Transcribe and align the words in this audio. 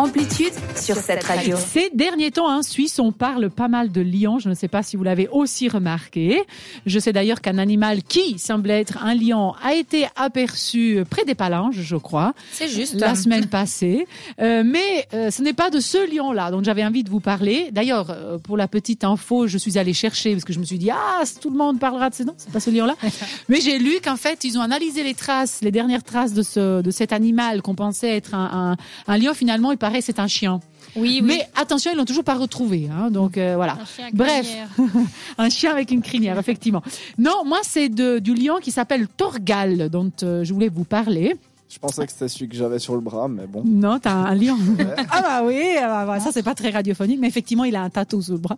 Amplitude 0.00 0.52
sur 0.74 0.96
cette 0.96 1.22
radio. 1.22 1.56
Ces 1.56 1.88
derniers 1.94 2.32
temps, 2.32 2.48
en 2.48 2.62
Suisse, 2.62 2.98
on 2.98 3.12
parle 3.12 3.48
pas 3.48 3.68
mal 3.68 3.92
de 3.92 4.00
lions. 4.00 4.40
Je 4.40 4.48
ne 4.48 4.54
sais 4.54 4.66
pas 4.66 4.82
si 4.82 4.96
vous 4.96 5.04
l'avez 5.04 5.28
aussi 5.28 5.68
remarqué. 5.68 6.42
Je 6.84 6.98
sais 6.98 7.12
d'ailleurs 7.12 7.40
qu'un 7.40 7.58
animal 7.58 8.02
qui 8.02 8.40
semblait 8.40 8.80
être 8.80 9.04
un 9.04 9.14
lion 9.14 9.54
a 9.62 9.74
été 9.74 10.08
aperçu 10.16 11.04
près 11.08 11.24
des 11.24 11.36
Palanges, 11.36 11.80
je 11.80 11.96
crois. 11.96 12.34
C'est 12.52 12.66
juste. 12.66 12.94
La 12.94 13.14
semaine 13.14 13.46
passée. 13.46 14.08
Euh, 14.40 14.64
mais 14.66 15.06
euh, 15.14 15.30
ce 15.30 15.42
n'est 15.42 15.52
pas 15.52 15.70
de 15.70 15.78
ce 15.78 16.12
lion-là 16.12 16.50
dont 16.50 16.62
j'avais 16.62 16.84
envie 16.84 17.04
de 17.04 17.10
vous 17.10 17.20
parler. 17.20 17.68
D'ailleurs, 17.70 18.10
euh, 18.10 18.38
pour 18.38 18.56
la 18.56 18.66
petite 18.66 19.04
info, 19.04 19.46
je 19.46 19.58
suis 19.58 19.78
allée 19.78 19.94
chercher 19.94 20.32
parce 20.32 20.44
que 20.44 20.52
je 20.52 20.58
me 20.58 20.64
suis 20.64 20.78
dit, 20.78 20.90
ah, 20.90 21.22
tout 21.40 21.50
le 21.50 21.56
monde 21.56 21.78
parlera 21.78 22.10
de 22.10 22.16
ce 22.16 22.24
nom. 22.24 22.34
C'est 22.36 22.52
pas 22.52 22.60
ce 22.60 22.70
lion-là. 22.70 22.96
mais 23.48 23.60
j'ai 23.60 23.78
lu 23.78 24.00
qu'en 24.02 24.16
fait, 24.16 24.42
ils 24.42 24.58
ont 24.58 24.62
analysé 24.62 25.04
les 25.04 25.14
traces, 25.14 25.60
les 25.62 25.70
dernières 25.70 26.02
traces 26.02 26.32
de 26.32 26.42
ce, 26.42 26.82
de 26.82 26.90
cet 26.90 27.12
animal 27.12 27.62
qu'on 27.62 27.76
pensait 27.76 28.16
être 28.16 28.34
un, 28.34 28.76
un, 29.06 29.12
un 29.12 29.18
lion. 29.18 29.34
Finalement, 29.34 29.70
il 29.70 29.78
paraît 29.84 30.00
c'est 30.00 30.18
un 30.18 30.28
chien. 30.28 30.60
Oui, 30.96 31.20
oui. 31.20 31.22
Mais 31.22 31.46
attention, 31.56 31.90
ils 31.92 31.96
l'ont 31.98 32.06
toujours 32.06 32.24
pas 32.24 32.36
retrouvé. 32.36 32.88
Hein, 32.90 33.10
donc 33.10 33.36
euh, 33.36 33.52
voilà. 33.56 33.76
Un 33.80 33.84
chien 33.84 34.08
Bref, 34.14 34.46
un 35.38 35.50
chien 35.50 35.70
avec 35.72 35.90
une 35.90 36.00
crinière, 36.00 36.38
effectivement. 36.38 36.82
Non, 37.18 37.44
moi 37.44 37.58
c'est 37.62 37.90
du 37.90 38.34
lion 38.34 38.60
qui 38.62 38.70
s'appelle 38.70 39.08
Torgal, 39.08 39.90
dont 39.90 40.10
euh, 40.22 40.42
je 40.42 40.54
voulais 40.54 40.70
vous 40.70 40.84
parler. 40.84 41.36
Je 41.68 41.78
pensais 41.78 42.06
que 42.06 42.12
c'était 42.12 42.28
celui 42.28 42.48
que 42.48 42.56
j'avais 42.56 42.78
sur 42.78 42.94
le 42.94 43.00
bras, 43.00 43.26
mais 43.26 43.46
bon. 43.46 43.62
Non, 43.64 43.98
t'as 43.98 44.12
un 44.12 44.34
lion. 44.34 44.56
ah 45.10 45.22
bah 45.22 45.42
oui, 45.44 45.60
ah 45.80 45.88
bah, 45.88 46.04
bah, 46.06 46.20
ça 46.20 46.30
c'est 46.30 46.42
pas 46.42 46.54
très 46.54 46.70
radiophonique, 46.70 47.18
mais 47.20 47.26
effectivement 47.26 47.64
il 47.64 47.74
a 47.74 47.82
un 47.82 47.90
tatou 47.90 48.22
sous 48.22 48.32
le 48.32 48.38
bras. 48.38 48.56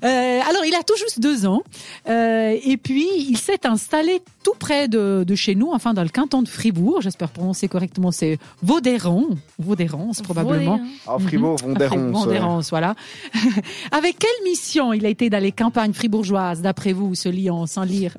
Euh, 0.03 0.39
alors 0.47 0.63
il 0.65 0.73
a 0.75 0.83
tout 0.83 0.95
juste 0.97 1.19
deux 1.19 1.45
ans, 1.45 1.61
euh, 2.07 2.55
et 2.63 2.77
puis 2.77 3.07
il 3.17 3.37
s'est 3.37 3.65
installé 3.65 4.21
tout 4.43 4.53
près 4.57 4.87
de, 4.87 5.25
de 5.27 5.35
chez 5.35 5.55
nous, 5.55 5.71
enfin 5.71 5.93
dans 5.93 6.03
le 6.03 6.09
canton 6.09 6.41
de 6.41 6.47
Fribourg. 6.47 7.01
J'espère 7.01 7.29
prononcer 7.29 7.67
correctement, 7.67 8.11
c'est 8.11 8.37
Vaudéron, 8.61 9.27
Vaudéron, 9.57 10.11
probablement. 10.23 10.79
Ah, 11.07 11.17
Fribourg, 11.19 11.57
Vendéron. 11.57 12.13
ça. 12.13 12.19
Vendérance, 12.19 12.69
voilà. 12.69 12.95
Avec 13.91 14.19
quelle 14.19 14.43
mission 14.45 14.93
il 14.93 15.05
a 15.05 15.09
été 15.09 15.29
dans 15.29 15.41
les 15.41 15.51
campagnes 15.51 15.93
fribourgeoises, 15.93 16.61
d'après 16.61 16.93
vous, 16.93 17.15
ce 17.15 17.29
lion, 17.29 17.65
sans 17.65 17.83
lire? 17.83 18.15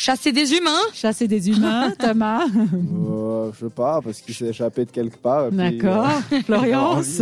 Chasser 0.00 0.32
des 0.32 0.54
humains. 0.54 0.80
Chasser 0.94 1.28
des 1.28 1.50
humains, 1.50 1.90
Thomas 1.98 2.46
Euh, 2.46 3.50
je 3.52 3.66
sais 3.66 3.70
pas, 3.70 4.00
parce 4.02 4.22
qu'il 4.22 4.34
s'est 4.34 4.46
échappé 4.46 4.86
de 4.86 4.90
quelque 4.90 5.18
part. 5.18 5.52
D'accord. 5.52 6.08
euh, 6.32 6.40
Florence. 6.42 7.20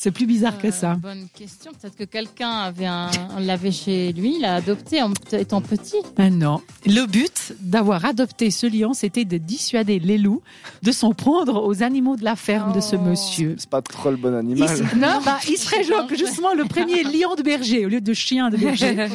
C'est 0.00 0.12
plus 0.12 0.26
bizarre 0.26 0.58
que 0.58 0.68
Euh, 0.68 0.70
ça. 0.70 0.94
Bonne 0.94 1.26
question. 1.36 1.72
Peut-être 1.72 1.96
que 1.96 2.04
quelqu'un 2.04 2.50
avait 2.50 2.86
un, 2.86 3.10
l'avait 3.40 3.72
chez 3.72 4.12
lui, 4.12 4.36
il 4.36 4.42
l'a 4.42 4.54
adopté 4.54 5.02
en 5.02 5.10
étant 5.32 5.60
petit. 5.60 5.96
Ah 6.16 6.30
non. 6.30 6.60
Le 6.86 7.04
but 7.06 7.52
d'avoir 7.60 8.04
adopté 8.04 8.52
ce 8.52 8.68
lion, 8.68 8.94
c'était 8.94 9.24
de 9.24 9.38
dissuader 9.38 9.98
les 9.98 10.16
loups 10.16 10.40
de 10.84 10.92
s'en 10.92 11.14
prendre 11.14 11.66
aux 11.66 11.82
animaux 11.82 12.14
de 12.16 12.22
la 12.22 12.36
ferme 12.36 12.72
de 12.72 12.80
ce 12.80 12.94
Oh. 12.94 13.00
monsieur. 13.00 13.56
C'est 13.58 13.68
pas 13.68 13.82
trop 13.82 14.10
le 14.12 14.16
bon 14.16 14.28
Il, 14.30 14.36
animal. 14.36 14.70
s- 14.70 14.82
non, 14.94 15.18
bah, 15.24 15.38
il 15.48 15.56
serait 15.56 15.82
genre 15.82 16.06
justement 16.16 16.54
le 16.54 16.64
premier 16.66 17.02
lion 17.02 17.34
de 17.36 17.42
berger 17.42 17.84
au 17.84 17.88
lieu 17.88 18.00
de 18.00 18.14
chien 18.14 18.50
de 18.50 18.56
berger. 18.56 19.08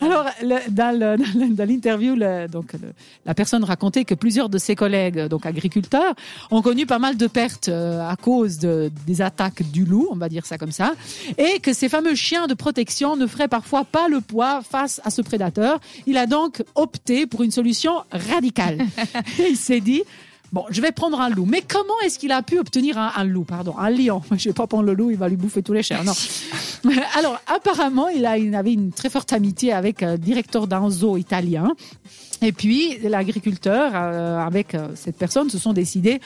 Alors, 0.00 0.26
le- 0.42 0.70
dans 0.70 1.66
l'interview, 1.68 2.14
le- 2.14 2.46
donc 2.46 2.74
le- 2.74 2.92
la 3.26 3.34
personne 3.34 3.64
racontait 3.64 4.04
que 4.04 4.14
plusieurs 4.14 4.48
de 4.48 4.58
ses 4.58 4.76
collègues, 4.76 5.26
donc 5.26 5.46
agriculteurs, 5.46 6.14
ont 6.52 6.62
connu 6.62 6.86
pas 6.86 7.00
mal 7.00 7.16
de 7.16 7.26
pertes 7.26 7.68
euh, 7.68 8.08
à 8.08 8.14
cause 8.14 8.58
de, 8.58 8.92
des 9.08 9.20
attaques 9.20 9.68
du 9.72 9.84
loup, 9.84 10.06
on 10.12 10.14
va 10.16 10.27
dire 10.28 10.46
ça 10.46 10.58
comme 10.58 10.72
ça, 10.72 10.94
et 11.36 11.58
que 11.60 11.72
ces 11.72 11.88
fameux 11.88 12.14
chiens 12.14 12.46
de 12.46 12.54
protection 12.54 13.16
ne 13.16 13.26
feraient 13.26 13.48
parfois 13.48 13.84
pas 13.84 14.08
le 14.08 14.20
poids 14.20 14.62
face 14.62 15.00
à 15.04 15.10
ce 15.10 15.22
prédateur. 15.22 15.80
Il 16.06 16.16
a 16.16 16.26
donc 16.26 16.62
opté 16.74 17.26
pour 17.26 17.42
une 17.42 17.50
solution 17.50 17.92
radicale. 18.12 18.78
Il 19.38 19.56
s'est 19.56 19.80
dit. 19.80 20.02
Bon, 20.50 20.64
je 20.70 20.80
vais 20.80 20.92
prendre 20.92 21.20
un 21.20 21.28
loup. 21.28 21.44
Mais 21.44 21.60
comment 21.60 22.00
est-ce 22.04 22.18
qu'il 22.18 22.32
a 22.32 22.42
pu 22.42 22.58
obtenir 22.58 22.96
un, 22.96 23.12
un 23.16 23.24
loup, 23.24 23.44
pardon, 23.44 23.76
un 23.76 23.90
lion? 23.90 24.22
Je 24.32 24.48
vais 24.48 24.54
pas 24.54 24.66
prendre 24.66 24.84
le 24.84 24.94
loup, 24.94 25.10
il 25.10 25.18
va 25.18 25.28
lui 25.28 25.36
bouffer 25.36 25.62
tous 25.62 25.74
les 25.74 25.82
chairs. 25.82 26.04
Non. 26.04 26.14
Alors, 27.18 27.38
apparemment, 27.46 28.08
il, 28.08 28.24
a, 28.24 28.38
il 28.38 28.54
avait 28.54 28.72
une 28.72 28.92
très 28.92 29.10
forte 29.10 29.34
amitié 29.34 29.74
avec 29.74 30.02
euh, 30.02 30.12
le 30.12 30.18
directeur 30.18 30.66
d'un 30.66 30.88
zoo 30.88 31.18
italien. 31.18 31.74
Et 32.42 32.52
puis, 32.52 32.98
l'agriculteur, 33.02 33.92
euh, 33.94 34.38
avec 34.38 34.74
euh, 34.74 34.88
cette 34.94 35.16
personne, 35.16 35.50
se 35.50 35.58
sont 35.58 35.72
décidés 35.72 36.20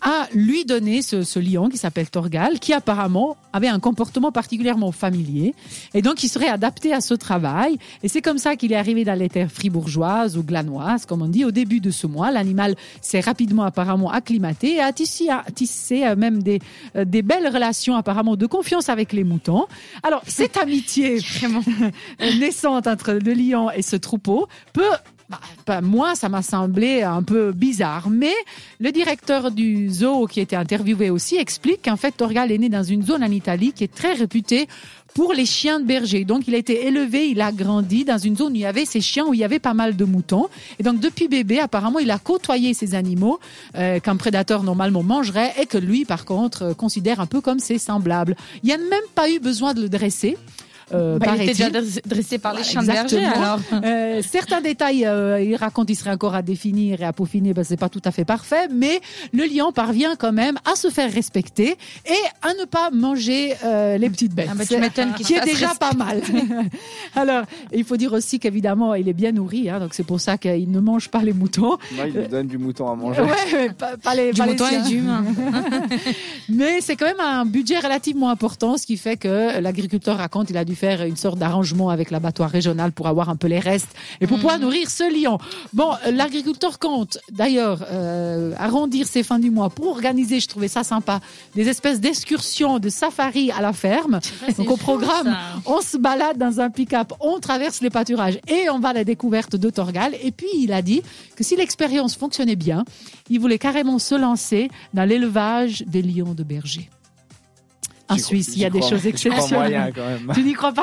à 0.00 0.28
lui 0.32 0.64
donner 0.64 1.02
ce, 1.02 1.22
ce 1.22 1.38
lion 1.38 1.68
qui 1.68 1.76
s'appelle 1.76 2.08
Torgal, 2.08 2.58
qui 2.60 2.72
apparemment 2.72 3.36
avait 3.52 3.68
un 3.68 3.80
comportement 3.80 4.30
particulièrement 4.30 4.92
familier. 4.92 5.54
Et 5.94 6.02
donc, 6.02 6.22
il 6.22 6.28
serait 6.28 6.48
adapté 6.48 6.92
à 6.92 7.00
ce 7.00 7.14
travail. 7.14 7.78
Et 8.02 8.08
c'est 8.08 8.22
comme 8.22 8.38
ça 8.38 8.56
qu'il 8.56 8.72
est 8.72 8.76
arrivé 8.76 9.04
dans 9.04 9.18
les 9.18 9.28
terres 9.28 9.50
fribourgeoises 9.50 10.36
ou 10.36 10.42
glanoises, 10.42 11.06
comme 11.06 11.22
on 11.22 11.28
dit, 11.28 11.44
au 11.44 11.50
début 11.50 11.80
de 11.80 11.90
ce 11.90 12.06
mois. 12.06 12.30
L'animal 12.30 12.76
s'est 13.00 13.20
rapidement 13.20 13.64
apparemment 13.64 14.10
acclimaté 14.10 14.76
et 14.76 14.80
a 14.80 14.92
tissé, 14.92 15.28
a 15.30 15.44
tissé 15.54 16.04
euh, 16.04 16.16
même 16.16 16.42
des, 16.42 16.60
euh, 16.96 17.04
des 17.04 17.22
belles 17.22 17.48
relations 17.48 17.96
apparemment 17.96 18.36
de 18.36 18.46
confiance 18.46 18.88
avec 18.88 19.12
les 19.12 19.24
moutons. 19.24 19.66
Alors, 20.02 20.22
cette 20.26 20.56
amitié 20.56 21.18
naissante 22.38 22.86
entre 22.86 23.12
le 23.12 23.32
lion 23.32 23.70
et 23.70 23.82
ce 23.82 23.96
troupeau 23.96 24.46
peut 24.72 24.82
bah, 25.28 25.40
bah, 25.66 25.80
moi, 25.82 26.14
ça 26.14 26.28
m'a 26.28 26.42
semblé 26.42 27.02
un 27.02 27.22
peu 27.22 27.52
bizarre. 27.52 28.08
Mais 28.08 28.34
le 28.80 28.92
directeur 28.92 29.50
du 29.50 29.90
zoo 29.90 30.26
qui 30.26 30.40
était 30.40 30.56
interviewé 30.56 31.10
aussi 31.10 31.36
explique 31.36 31.84
qu'en 31.84 31.96
fait, 31.96 32.12
Torgal 32.12 32.50
est 32.50 32.58
né 32.58 32.68
dans 32.68 32.82
une 32.82 33.02
zone 33.02 33.22
en 33.22 33.30
Italie 33.30 33.72
qui 33.72 33.84
est 33.84 33.94
très 33.94 34.14
réputée 34.14 34.68
pour 35.14 35.32
les 35.32 35.44
chiens 35.46 35.80
de 35.80 35.84
berger. 35.84 36.24
Donc, 36.24 36.48
il 36.48 36.54
a 36.54 36.58
été 36.58 36.86
élevé, 36.86 37.28
il 37.28 37.40
a 37.40 37.52
grandi 37.52 38.04
dans 38.04 38.18
une 38.18 38.36
zone 38.36 38.52
où 38.52 38.56
il 38.56 38.60
y 38.60 38.66
avait 38.66 38.84
ces 38.84 39.00
chiens, 39.00 39.26
où 39.26 39.34
il 39.34 39.40
y 39.40 39.44
avait 39.44 39.58
pas 39.58 39.74
mal 39.74 39.96
de 39.96 40.04
moutons. 40.04 40.48
Et 40.78 40.82
donc, 40.82 41.00
depuis 41.00 41.28
bébé, 41.28 41.58
apparemment, 41.58 41.98
il 41.98 42.10
a 42.10 42.18
côtoyé 42.18 42.72
ces 42.72 42.94
animaux 42.94 43.40
euh, 43.76 44.00
qu'un 44.00 44.16
prédateur 44.16 44.62
normalement 44.62 45.02
mangerait 45.02 45.52
et 45.60 45.66
que 45.66 45.76
lui, 45.78 46.04
par 46.04 46.24
contre, 46.24 46.62
euh, 46.62 46.74
considère 46.74 47.20
un 47.20 47.26
peu 47.26 47.40
comme 47.40 47.58
ses 47.58 47.78
semblables. 47.78 48.36
Il 48.62 48.66
n'y 48.66 48.72
a 48.72 48.78
même 48.78 49.08
pas 49.14 49.30
eu 49.30 49.40
besoin 49.40 49.74
de 49.74 49.82
le 49.82 49.88
dresser. 49.88 50.36
Euh, 50.92 51.18
Bah, 51.18 51.32
il 51.36 51.42
était 51.42 51.52
déjà 51.52 51.70
dressé- 52.06 52.38
par 52.38 52.54
les 52.54 52.62
chiens 52.62 52.82
de 52.82 52.86
berger, 52.86 53.24
alors. 53.24 53.60
Euh, 53.72 54.22
certains 54.26 54.60
détails, 54.60 55.04
euh, 55.06 55.40
il 55.40 55.54
raconte, 55.56 55.90
il 55.90 55.96
serait 55.96 56.10
encore 56.10 56.34
à 56.34 56.42
définir 56.42 57.00
et 57.00 57.04
à 57.04 57.12
peaufiner, 57.12 57.54
parce 57.54 57.66
que 57.66 57.70
c'est 57.70 57.76
pas 57.76 57.88
tout 57.88 58.02
à 58.04 58.10
fait 58.10 58.24
parfait, 58.24 58.68
mais 58.72 59.00
le 59.32 59.44
lion 59.44 59.72
parvient 59.72 60.16
quand 60.16 60.32
même 60.32 60.56
à 60.70 60.76
se 60.76 60.88
faire 60.90 61.12
respecter 61.12 61.76
et 62.06 62.22
à 62.42 62.54
ne 62.54 62.64
pas 62.64 62.90
manger 62.90 63.54
euh, 63.64 63.98
les 63.98 64.08
petites 64.10 64.34
bêtes. 64.34 64.48
Ah 64.50 64.54
bah, 64.54 64.64
tu 64.64 65.22
qui 65.24 65.34
est 65.34 65.44
déjà 65.44 65.74
pas 65.74 65.92
mal. 65.92 66.20
Alors, 67.14 67.42
il 67.72 67.84
faut 67.84 67.96
dire 67.96 68.12
aussi 68.12 68.38
qu'évidemment, 68.38 68.94
il 68.94 69.08
est 69.08 69.12
bien 69.12 69.32
nourri, 69.32 69.68
hein, 69.70 69.80
donc 69.80 69.94
c'est 69.94 70.04
pour 70.06 70.20
ça 70.20 70.38
qu'il 70.38 70.70
ne 70.70 70.80
mange 70.80 71.08
pas 71.08 71.22
les 71.22 71.32
moutons. 71.32 71.78
Moi, 71.92 72.06
il 72.06 72.12
lui 72.14 72.28
donne 72.28 72.46
du 72.46 72.58
mouton 72.58 72.90
à 72.90 72.94
manger. 72.94 73.22
Ouais, 73.22 73.70
pas, 73.76 73.96
pas 73.96 74.14
les, 74.14 74.32
Du 74.32 74.38
pas 74.38 74.46
les 74.46 74.52
mouton 74.52 74.64
et 74.68 74.88
du 74.88 74.96
humain. 74.98 75.24
Mais 76.48 76.80
c'est 76.80 76.96
quand 76.96 77.06
même 77.06 77.20
un 77.20 77.44
budget 77.44 77.78
relativement 77.78 78.30
important, 78.30 78.76
ce 78.76 78.86
qui 78.86 78.96
fait 78.96 79.16
que 79.16 79.60
l'agriculteur 79.60 80.16
raconte 80.18 80.50
il 80.50 80.56
a 80.56 80.64
dû 80.64 80.74
faire 80.78 81.02
une 81.02 81.16
sorte 81.16 81.38
d'arrangement 81.38 81.90
avec 81.90 82.10
l'abattoir 82.10 82.48
régional 82.48 82.92
pour 82.92 83.08
avoir 83.08 83.28
un 83.28 83.36
peu 83.36 83.48
les 83.48 83.58
restes 83.58 83.90
et 84.20 84.26
pour 84.26 84.36
pouvoir 84.38 84.58
nourrir 84.58 84.88
ce 84.88 85.04
lion. 85.12 85.38
Bon, 85.72 85.90
euh, 86.06 86.12
l'agriculteur 86.12 86.78
compte 86.78 87.18
d'ailleurs 87.30 87.84
euh, 87.90 88.54
arrondir 88.58 89.06
ses 89.06 89.22
fins 89.22 89.40
du 89.40 89.50
mois 89.50 89.70
pour 89.70 89.88
organiser, 89.88 90.40
je 90.40 90.48
trouvais 90.48 90.68
ça 90.68 90.84
sympa, 90.84 91.20
des 91.54 91.68
espèces 91.68 92.00
d'excursions, 92.00 92.78
de 92.78 92.88
safari 92.88 93.50
à 93.50 93.60
la 93.60 93.72
ferme. 93.72 94.20
Donc 94.56 94.70
au 94.70 94.76
programme, 94.76 95.36
on 95.66 95.80
se 95.80 95.96
balade 95.96 96.38
dans 96.38 96.60
un 96.60 96.70
pick-up, 96.70 97.12
on 97.20 97.40
traverse 97.40 97.80
les 97.80 97.90
pâturages 97.90 98.38
et 98.46 98.70
on 98.70 98.78
va 98.78 98.90
à 98.90 98.92
la 98.92 99.04
découverte 99.04 99.56
de 99.56 99.70
Torgal. 99.70 100.14
Et 100.22 100.30
puis 100.30 100.48
il 100.58 100.72
a 100.72 100.82
dit 100.82 101.02
que 101.36 101.42
si 101.42 101.56
l'expérience 101.56 102.16
fonctionnait 102.16 102.56
bien, 102.56 102.84
il 103.28 103.40
voulait 103.40 103.58
carrément 103.58 103.98
se 103.98 104.14
lancer 104.14 104.70
dans 104.94 105.04
l'élevage 105.04 105.82
des 105.86 106.02
lions 106.02 106.34
de 106.34 106.44
berger. 106.44 106.88
En 108.08 108.18
Suisse, 108.18 108.50
il 108.54 108.62
y 108.62 108.64
a 108.64 108.70
des 108.70 108.78
crois- 108.80 108.90
choses 108.90 109.06
exceptionnelles. 109.06 109.92
Tu 110.34 110.42
n'y 110.42 110.52
crois 110.54 110.72
pas 110.72 110.82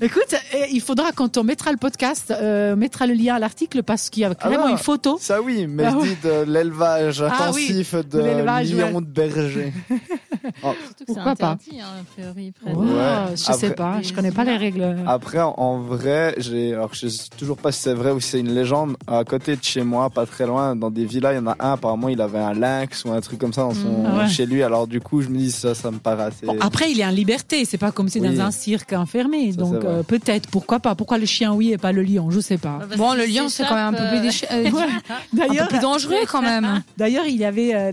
Écoute, 0.00 0.32
eh, 0.54 0.66
il 0.70 0.80
faudra 0.80 1.10
quand 1.10 1.38
on 1.38 1.42
mettra 1.42 1.72
le 1.72 1.76
podcast, 1.76 2.30
euh, 2.30 2.76
mettra 2.76 3.08
le 3.08 3.14
lien 3.14 3.34
à 3.34 3.38
l'article 3.40 3.82
parce 3.82 4.10
qu'il 4.10 4.20
y 4.22 4.24
a 4.24 4.32
carrément 4.32 4.66
Ah. 4.68 4.70
une 4.70 4.78
photo. 4.78 5.18
Ça 5.20 5.42
oui, 5.42 5.66
mais 5.66 5.86
Ah 5.86 5.90
je 5.90 5.96
ouais. 5.96 6.08
dis 6.10 6.16
de 6.22 6.44
l'élevage 6.52 7.20
Ah 7.22 7.50
oui, 7.52 7.64
intensif 7.64 7.94
de 7.96 8.02
de 8.02 8.18
l'élevage, 8.20 8.72
lions 8.72 8.94
ouais. 8.94 9.00
de 9.00 9.06
berger. 9.06 9.72
Oh, 10.62 10.72
Surtout 10.84 11.04
que 11.04 11.04
Pourquoi 11.06 11.32
c'est 11.34 11.40
pas 11.40 11.50
interdit, 11.50 11.80
hein, 11.80 11.86
a 12.00 12.04
priori, 12.20 12.52
près 12.52 12.72
de- 12.72 12.76
Ouais. 12.78 13.30
Je 13.32 13.36
sais 13.36 13.52
Après- 13.52 13.74
pas, 13.74 14.02
je 14.02 14.12
connais 14.12 14.30
pas 14.32 14.44
les 14.44 14.56
règles. 14.56 14.96
Après, 15.06 15.40
en, 15.40 15.78
vrai, 15.80 16.34
j'ai, 16.38 16.72
alors 16.74 16.90
je 16.94 17.08
sais 17.08 17.28
toujours 17.36 17.56
pas 17.56 17.72
si 17.72 17.80
c'est 17.82 17.94
vrai 17.94 18.10
ou 18.12 18.20
si 18.20 18.30
c'est 18.30 18.40
une 18.40 18.54
légende. 18.54 18.96
À 19.06 19.24
côté 19.24 19.56
de 19.56 19.62
chez 19.62 19.82
moi, 19.82 20.10
pas 20.10 20.26
très 20.26 20.46
loin, 20.46 20.74
dans 20.76 20.90
des 20.90 21.04
villas, 21.04 21.32
il 21.34 21.36
y 21.36 21.38
en 21.40 21.46
a 21.46 21.56
un. 21.60 21.72
Apparemment, 21.72 22.08
il 22.08 22.20
avait 22.20 22.38
un 22.38 22.54
lynx 22.54 23.04
ou 23.04 23.10
un 23.12 23.20
truc 23.20 23.38
comme 23.38 23.52
ça 23.52 23.62
dans 23.62 23.74
son, 23.74 24.04
Ah 24.06 24.18
ouais. 24.18 24.28
chez 24.28 24.46
lui. 24.46 24.62
Alors 24.62 24.86
du 24.86 25.00
coup, 25.00 25.22
je 25.22 25.28
me 25.28 25.36
dis 25.38 25.50
ça, 25.52 25.74
ça 25.74 25.90
me 25.90 25.98
paraît 25.98 26.24
assez. 26.24 26.46
Bon, 26.46 26.56
après, 26.60 26.90
il 26.90 27.00
est 27.00 27.04
en 27.06 27.10
liberté, 27.10 27.64
c'est 27.64 27.78
pas 27.78 27.92
comme 27.92 28.08
si 28.08 28.20
Oui. 28.20 28.34
dans 28.34 28.42
un 28.44 28.50
cirque 28.50 28.92
enfermé. 28.92 29.52
Ça, 29.52 29.58
Donc 29.58 29.84
euh, 29.84 30.02
peut-être, 30.02 30.48
pourquoi 30.50 30.80
pas 30.80 30.94
Pourquoi 30.94 31.18
le 31.18 31.26
chien 31.26 31.52
oui 31.54 31.72
et 31.72 31.78
pas 31.78 31.92
le 31.92 32.02
lion 32.02 32.30
Je 32.30 32.40
sais 32.40 32.58
pas. 32.58 32.78
Parce 32.80 32.96
Bon, 32.96 33.14
le 33.14 33.24
lion, 33.26 33.48
c'est 33.48 33.64
quand 33.64 33.74
même 33.74 33.94
un 33.94 33.98
peu 33.98 34.08
plus, 34.20 34.30
s'échappe, 34.30 34.50
déch- 34.50 34.66
euh, 34.66 34.70
Ouais. 34.70 34.82
un 35.10 35.14
peu 35.30 35.36
D'ailleurs, 35.48 35.68
plus 35.68 35.78
dangereux 35.80 36.14
quand 36.30 36.42
même. 36.42 36.82
D'ailleurs, 36.96 37.26
il 37.26 37.36
y 37.36 37.44
avait 37.44 37.74
euh, 37.74 37.92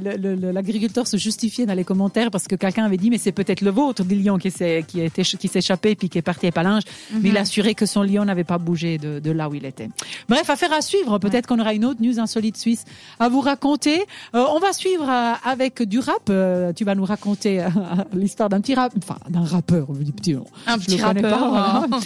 l'agriculteur 0.51 1.07
se 1.07 1.17
justifiait 1.17 1.65
dans 1.65 1.73
les 1.73 1.83
commentaires 1.83 2.31
parce 2.31 2.44
que 2.47 2.55
quelqu'un 2.55 2.85
avait 2.85 2.97
dit 2.97 3.09
mais 3.09 3.17
c'est 3.17 3.31
peut-être 3.31 3.61
le 3.61 3.71
vôtre 3.71 4.03
du 4.03 4.15
lion 4.15 4.37
qui 4.37 4.51
s'est 4.51 4.83
qui 4.87 5.01
était 5.01 5.23
qui 5.23 5.47
s'échappait 5.47 5.95
puis 5.95 6.09
qui 6.09 6.17
est 6.17 6.21
parti 6.21 6.47
à 6.47 6.51
Palinge, 6.51 6.83
mais 7.21 7.29
il 7.29 7.37
a 7.37 7.41
assuré 7.41 7.75
que 7.75 7.85
son 7.85 8.03
lion 8.03 8.25
n'avait 8.25 8.43
pas 8.43 8.57
bougé 8.57 8.97
de, 8.97 9.19
de 9.19 9.31
là 9.31 9.49
où 9.49 9.55
il 9.55 9.65
était. 9.65 9.89
Bref, 10.29 10.49
affaire 10.49 10.73
à 10.73 10.81
suivre. 10.81 11.19
Peut-être 11.19 11.47
qu'on 11.47 11.59
aura 11.59 11.73
une 11.73 11.85
autre 11.85 12.01
news 12.01 12.19
insolite 12.19 12.57
suisse 12.57 12.83
à 13.19 13.29
vous 13.29 13.41
raconter. 13.41 14.05
Euh, 14.33 14.45
on 14.49 14.59
va 14.59 14.73
suivre 14.73 15.07
euh, 15.09 15.33
avec 15.43 15.81
du 15.83 15.99
rap. 15.99 16.23
Euh, 16.29 16.73
tu 16.73 16.83
vas 16.83 16.95
nous 16.95 17.05
raconter 17.05 17.65
l'histoire 18.13 18.49
d'un 18.49 18.61
petit 18.61 18.75
rap, 18.75 18.93
enfin 18.97 19.17
d'un 19.29 19.43
rappeur, 19.43 19.89
on 19.89 19.93
veut 19.93 20.03
dire 20.03 20.13
petit. 20.13 20.35
Un 20.67 20.77
petit 20.77 21.01
rappeur. 21.01 21.39
pas, 21.39 21.85
hein. 21.91 21.99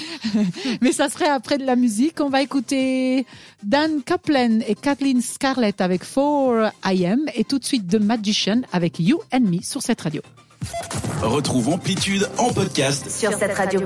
Mais 0.81 0.91
ça 0.91 1.09
serait 1.09 1.29
après 1.29 1.57
de 1.57 1.65
la 1.65 1.75
musique. 1.75 2.19
On 2.21 2.29
va 2.29 2.41
écouter 2.41 3.25
Dan 3.63 4.01
Kaplan 4.03 4.59
et 4.67 4.75
Kathleen 4.75 5.21
Scarlett 5.21 5.81
avec 5.81 6.01
4 6.01 6.71
I 6.85 7.05
Am 7.05 7.21
et 7.35 7.43
tout 7.43 7.59
de 7.59 7.65
suite 7.65 7.87
The 7.87 7.99
Magician 7.99 8.61
avec 8.71 8.99
You 8.99 9.19
and 9.33 9.41
Me 9.41 9.61
sur 9.61 9.81
cette 9.81 10.01
radio. 10.01 10.21
Retrouve 11.21 11.69
Amplitude 11.69 12.29
en 12.37 12.51
podcast 12.51 13.09
Sur 13.09 13.33
cette 13.33 13.53
radio. 13.53 13.81